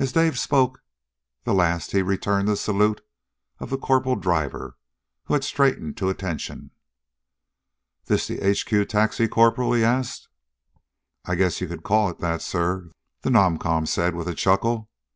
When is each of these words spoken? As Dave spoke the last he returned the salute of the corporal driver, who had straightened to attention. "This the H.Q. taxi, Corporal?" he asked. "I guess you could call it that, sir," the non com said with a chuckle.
As 0.00 0.10
Dave 0.10 0.36
spoke 0.40 0.82
the 1.44 1.54
last 1.54 1.92
he 1.92 2.02
returned 2.02 2.48
the 2.48 2.56
salute 2.56 3.00
of 3.60 3.70
the 3.70 3.78
corporal 3.78 4.16
driver, 4.16 4.76
who 5.26 5.34
had 5.34 5.44
straightened 5.44 5.96
to 5.98 6.08
attention. 6.08 6.72
"This 8.06 8.26
the 8.26 8.40
H.Q. 8.44 8.84
taxi, 8.86 9.28
Corporal?" 9.28 9.72
he 9.72 9.84
asked. 9.84 10.26
"I 11.26 11.36
guess 11.36 11.60
you 11.60 11.68
could 11.68 11.84
call 11.84 12.10
it 12.10 12.18
that, 12.18 12.42
sir," 12.42 12.90
the 13.20 13.30
non 13.30 13.56
com 13.56 13.86
said 13.86 14.16
with 14.16 14.26
a 14.26 14.34
chuckle. 14.34 14.90